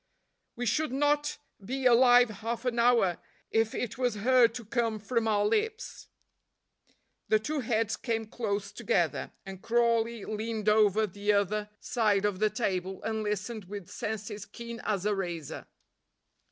[0.55, 3.19] We should not be alive half an hour
[3.51, 6.07] if it was heard to come from our lips."
[7.27, 12.49] The two heads came close together, and Crawley leaned over the other side of the
[12.49, 15.67] table and listened with senses keen as a razor.